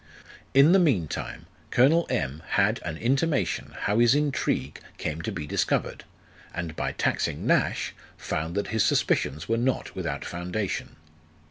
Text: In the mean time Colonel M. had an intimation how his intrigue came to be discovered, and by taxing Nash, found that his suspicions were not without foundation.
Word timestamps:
In 0.55 0.71
the 0.71 0.79
mean 0.79 1.07
time 1.07 1.45
Colonel 1.69 2.07
M. 2.09 2.41
had 2.57 2.79
an 2.83 2.97
intimation 2.97 3.75
how 3.81 3.99
his 3.99 4.15
intrigue 4.15 4.79
came 4.97 5.21
to 5.21 5.31
be 5.31 5.45
discovered, 5.45 6.05
and 6.55 6.75
by 6.75 6.93
taxing 6.93 7.45
Nash, 7.45 7.93
found 8.17 8.55
that 8.55 8.69
his 8.69 8.83
suspicions 8.83 9.47
were 9.47 9.57
not 9.57 9.93
without 9.93 10.25
foundation. 10.25 10.95